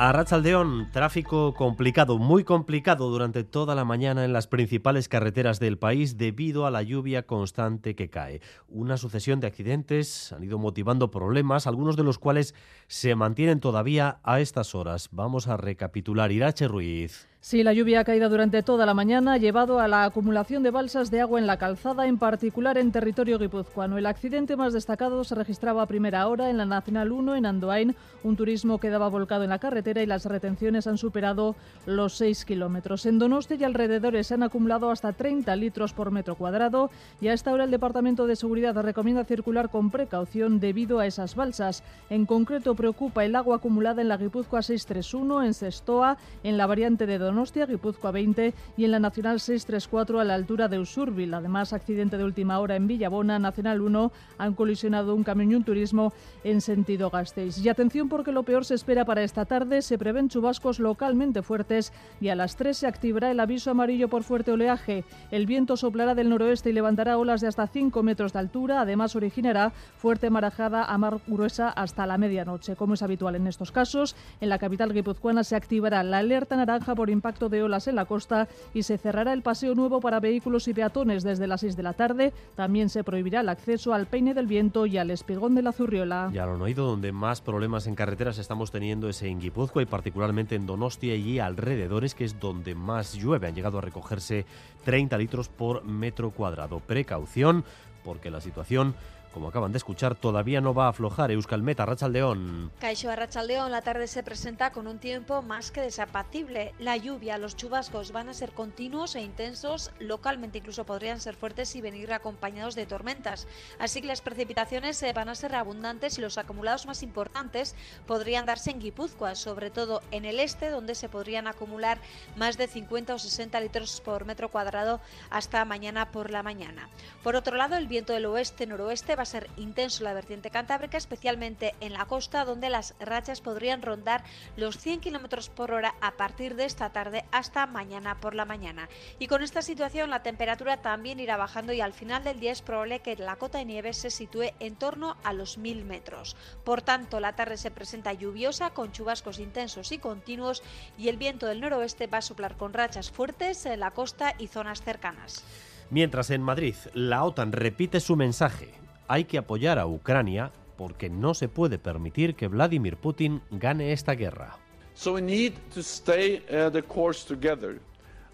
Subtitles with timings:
[0.00, 5.76] A Rachaldeón, tráfico complicado, muy complicado durante toda la mañana en las principales carreteras del
[5.76, 8.40] país debido a la lluvia constante que cae.
[8.68, 12.54] Una sucesión de accidentes han ido motivando problemas, algunos de los cuales
[12.86, 15.08] se mantienen todavía a estas horas.
[15.10, 16.30] Vamos a recapitular.
[16.30, 17.26] Irache Ruiz.
[17.40, 21.08] Sí, la lluvia ha caído durante toda la mañana, llevado a la acumulación de balsas
[21.08, 23.96] de agua en la calzada, en particular en territorio guipuzcoano.
[23.96, 27.94] El accidente más destacado se registraba a primera hora en la Nacional 1 en Andoain,
[28.24, 31.54] un turismo quedaba volcado en la carretera y las retenciones han superado
[31.86, 33.06] los 6 kilómetros.
[33.06, 37.34] En Donostia y alrededores se han acumulado hasta 30 litros por metro cuadrado y a
[37.34, 41.84] esta hora el Departamento de Seguridad recomienda circular con precaución debido a esas balsas.
[42.10, 47.06] En concreto preocupa el agua acumulada en la Guipúzcoa 631, en Sestoa, en la variante
[47.06, 51.34] de Donostia, Guipúzcoa 20 y en la Nacional 634 a la altura de Usurbil.
[51.34, 55.64] Además, accidente de última hora en Villabona, Nacional 1, han colisionado un camión y un
[55.64, 56.12] turismo
[56.44, 57.58] en sentido Gasteiz.
[57.58, 61.92] Y atención porque lo peor se espera para esta tarde, se prevén chubascos localmente fuertes
[62.20, 65.04] y a las 3 se activará el aviso amarillo por fuerte oleaje.
[65.30, 69.16] El viento soplará del noroeste y levantará olas de hasta 5 metros de altura, además
[69.16, 72.76] originará fuerte marajada a mar gruesa hasta la medianoche.
[72.76, 76.94] Como es habitual en estos casos, en la capital guipuzcoana se activará la alerta naranja
[76.94, 80.68] por impacto de olas en la costa y se cerrará el paseo nuevo para vehículos
[80.68, 82.32] y peatones desde las 6 de la tarde.
[82.54, 86.30] También se prohibirá el acceso al peine del viento y al espigón de la Zurriola.
[86.32, 89.86] Ya lo han oído, donde más problemas en carreteras estamos teniendo es en Guipúzcoa y
[89.86, 93.48] particularmente en Donostia y alrededores, que es donde más llueve.
[93.48, 94.46] Han llegado a recogerse
[94.84, 96.80] 30 litros por metro cuadrado.
[96.80, 97.64] Precaución,
[98.04, 98.94] porque la situación
[99.32, 102.72] como acaban de escuchar, todavía no va a aflojar Euskalmet, Arrachaldeón.
[102.80, 106.74] Caixo Arrachaldeón, la tarde se presenta con un tiempo más que desapacible.
[106.78, 111.74] La lluvia, los chubascos van a ser continuos e intensos, localmente incluso podrían ser fuertes
[111.76, 113.46] y venir acompañados de tormentas.
[113.78, 117.74] Así que las precipitaciones eh, van a ser abundantes y los acumulados más importantes
[118.06, 121.98] podrían darse en Guipúzcoa, sobre todo en el este, donde se podrían acumular
[122.36, 125.00] más de 50 o 60 litros por metro cuadrado
[125.30, 126.88] hasta mañana por la mañana.
[127.22, 131.74] Por otro lado, el viento del oeste-noroeste va a ser intenso la vertiente cantábrica, especialmente
[131.80, 134.24] en la costa, donde las rachas podrían rondar
[134.56, 138.88] los 100 km por hora a partir de esta tarde hasta mañana por la mañana.
[139.18, 142.62] Y con esta situación, la temperatura también irá bajando y al final del día es
[142.62, 146.36] probable que la cota de nieve se sitúe en torno a los 1000 metros.
[146.64, 150.62] Por tanto, la tarde se presenta lluviosa, con chubascos intensos y continuos,
[150.96, 154.48] y el viento del noroeste va a soplar con rachas fuertes en la costa y
[154.48, 155.44] zonas cercanas.
[155.90, 158.74] Mientras en Madrid, la OTAN repite su mensaje
[159.08, 164.14] hay que apoyar a Ucrania porque no se puede permitir que Vladimir Putin gane esta
[164.14, 164.56] guerra.
[164.94, 167.80] So we need to stay uh, the course together.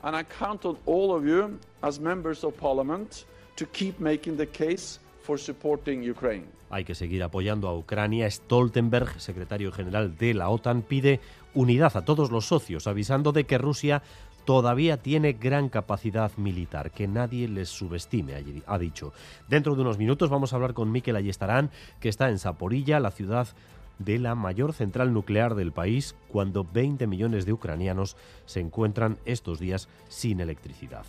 [0.02, 3.24] And I count on all of you as members of parliament
[3.56, 6.46] to keep making the case for supporting Ukraine.
[6.70, 8.26] Hay que seguir apoyando a Ucrania.
[8.30, 11.20] Stoltenberg, secretario general de la OTAN, pide
[11.54, 14.02] unidad a todos los socios, avisando de que Rusia
[14.44, 18.34] todavía tiene gran capacidad militar, que nadie les subestime,
[18.66, 19.12] ha dicho.
[19.48, 23.10] Dentro de unos minutos vamos a hablar con Miquel Ayestarán, que está en Zaporilla, la
[23.10, 23.48] ciudad
[23.98, 29.60] de la mayor central nuclear del país, cuando 20 millones de ucranianos se encuentran estos
[29.60, 31.06] días sin electricidad.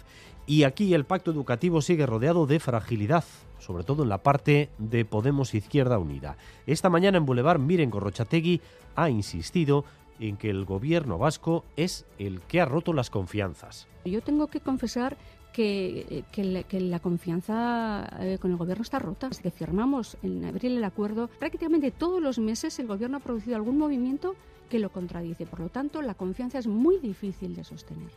[0.47, 3.23] Y aquí el pacto educativo sigue rodeado de fragilidad,
[3.57, 6.37] sobre todo en la parte de Podemos Izquierda Unida.
[6.67, 8.61] Esta mañana en Boulevard, Miren Gorrochategui
[8.95, 9.85] ha insistido
[10.19, 13.87] en que el gobierno vasco es el que ha roto las confianzas.
[14.05, 15.17] Yo tengo que confesar
[15.55, 16.23] que,
[16.71, 19.29] la, confianza eh, con el gobierno está rota.
[19.29, 23.55] Desde que firmamos en abril el acuerdo, prácticamente todos los meses el gobierno ha producido
[23.55, 24.35] algún movimiento
[24.69, 25.45] que lo contradice.
[25.45, 28.11] Por lo tanto, la confianza es muy difícil de sostener.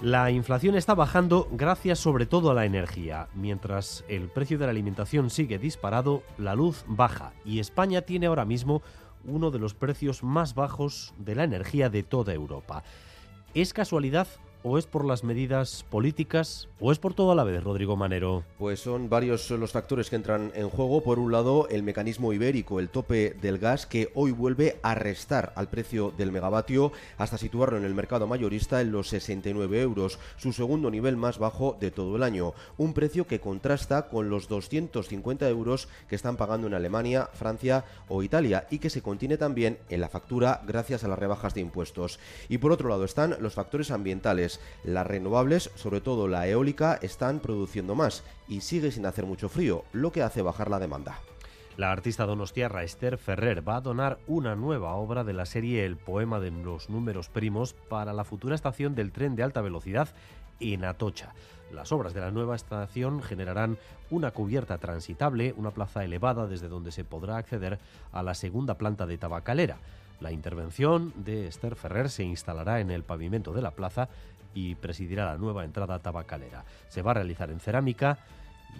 [0.00, 3.26] La inflación está bajando gracias sobre todo a la energía.
[3.34, 8.44] Mientras el precio de la alimentación sigue disparado, la luz baja y España tiene ahora
[8.44, 8.80] mismo
[9.24, 12.84] uno de los precios más bajos de la energía de toda Europa.
[13.54, 14.28] ¿Es casualidad
[14.62, 18.44] o es por las medidas políticas o es por todo a la vez, Rodrigo Manero?
[18.58, 21.02] Pues son varios los factores que entran en juego.
[21.02, 25.52] Por un lado, el mecanismo ibérico, el tope del gas, que hoy vuelve a restar
[25.56, 30.52] al precio del megavatio hasta situarlo en el mercado mayorista en los 69 euros, su
[30.52, 32.54] segundo nivel más bajo de todo el año.
[32.76, 38.22] Un precio que contrasta con los 250 euros que están pagando en Alemania, Francia o
[38.22, 42.18] Italia y que se contiene también en la factura gracias a las rebajas de impuestos.
[42.48, 44.47] Y por otro lado están los factores ambientales
[44.84, 49.84] las renovables, sobre todo la eólica, están produciendo más y sigue sin hacer mucho frío,
[49.92, 51.20] lo que hace bajar la demanda.
[51.78, 55.96] La artista donostiarra Esther Ferrer va a donar una nueva obra de la serie El
[55.96, 60.08] poema de los números primos para la futura estación del tren de alta velocidad
[60.58, 61.34] en Atocha.
[61.72, 63.78] Las obras de la nueva estación generarán
[64.10, 67.78] una cubierta transitable, una plaza elevada desde donde se podrá acceder
[68.10, 69.78] a la segunda planta de tabacalera.
[70.20, 74.08] La intervención de Esther Ferrer se instalará en el pavimento de la plaza
[74.54, 76.64] y presidirá la nueva entrada tabacalera.
[76.88, 78.18] Se va a realizar en cerámica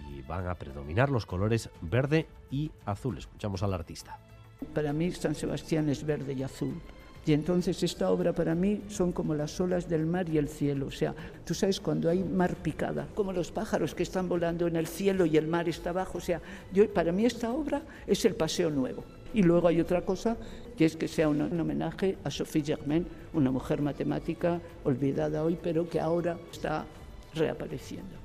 [0.09, 3.17] y van a predominar los colores verde y azul.
[3.17, 4.17] Escuchamos al artista.
[4.73, 6.81] Para mí San Sebastián es verde y azul.
[7.25, 10.87] Y entonces esta obra para mí son como las olas del mar y el cielo.
[10.87, 11.13] O sea,
[11.45, 15.25] tú sabes cuando hay mar picada, como los pájaros que están volando en el cielo
[15.25, 16.17] y el mar está abajo.
[16.17, 16.41] O sea,
[16.93, 19.03] para mí esta obra es el paseo nuevo.
[19.33, 20.37] Y luego hay otra cosa,
[20.79, 25.59] que es que sea un, un homenaje a Sophie Germain, una mujer matemática olvidada hoy,
[25.61, 26.85] pero que ahora está
[27.33, 28.15] reapareciendo.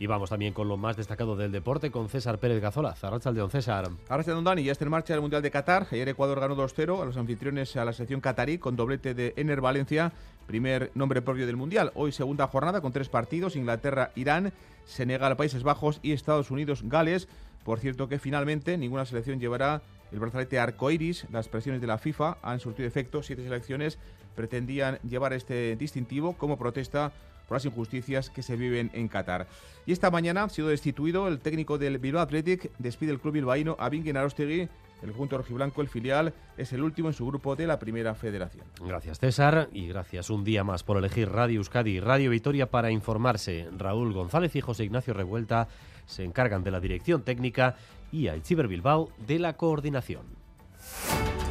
[0.00, 2.96] Y vamos también con lo más destacado del deporte con César Pérez Gazola.
[2.96, 3.90] Zarracha Don César.
[4.08, 5.86] Ahora está Don Dani, ya está en marcha el Mundial de Qatar.
[5.92, 9.60] Ayer Ecuador ganó 2-0 a los anfitriones a la selección catarí con doblete de Ener
[9.60, 10.12] Valencia,
[10.48, 11.92] primer nombre propio del Mundial.
[11.94, 14.52] Hoy segunda jornada con tres partidos, Inglaterra, Irán,
[14.84, 17.28] Senegal, Países Bajos y Estados Unidos, Gales.
[17.62, 19.82] Por cierto que finalmente ninguna selección llevará
[20.12, 21.26] el brazalete arcoiris.
[21.30, 23.22] Las presiones de la FIFA han surtido efecto.
[23.22, 23.98] Siete selecciones
[24.34, 27.12] pretendían llevar este distintivo como protesta
[27.48, 29.46] por las injusticias que se viven en Qatar.
[29.86, 33.76] Y esta mañana ha sido destituido el técnico del Bilbao Athletic, despide el club bilbaíno
[33.80, 34.68] a Arostegui.
[35.02, 38.64] El conjunto rojiblanco, el filial, es el último en su grupo de la Primera Federación.
[38.84, 42.90] Gracias César y gracias un día más por elegir Radio Euskadi y Radio Vitoria para
[42.90, 43.68] informarse.
[43.76, 45.68] Raúl González y José Ignacio Revuelta
[46.06, 47.76] se encargan de la dirección técnica
[48.10, 50.22] y Aichiber Bilbao de la coordinación.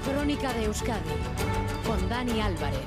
[0.04, 1.10] Crónica de Euskadi
[1.86, 2.80] con Dani Álvarez.